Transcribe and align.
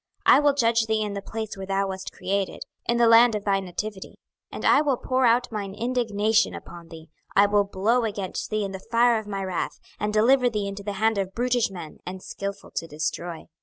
I 0.25 0.39
will 0.39 0.55
judge 0.55 0.87
thee 0.87 1.03
in 1.03 1.13
the 1.13 1.21
place 1.21 1.55
where 1.55 1.67
thou 1.67 1.89
wast 1.89 2.11
created, 2.11 2.63
in 2.89 2.97
the 2.97 3.05
land 3.05 3.35
of 3.35 3.43
thy 3.45 3.59
nativity. 3.59 4.15
26:021:031 4.51 4.53
And 4.53 4.65
I 4.65 4.81
will 4.81 4.97
pour 4.97 5.25
out 5.27 5.51
mine 5.51 5.75
indignation 5.75 6.55
upon 6.55 6.87
thee, 6.87 7.11
I 7.35 7.45
will 7.45 7.65
blow 7.65 8.03
against 8.03 8.49
thee 8.49 8.63
in 8.63 8.71
the 8.71 8.79
fire 8.89 9.19
of 9.19 9.27
my 9.27 9.43
wrath, 9.43 9.79
and 9.99 10.11
deliver 10.11 10.49
thee 10.49 10.65
into 10.67 10.81
the 10.81 10.93
hand 10.93 11.19
of 11.19 11.35
brutish 11.35 11.69
men, 11.69 11.99
and 12.03 12.23
skilful 12.23 12.71
to 12.77 12.87
destroy. 12.87 13.45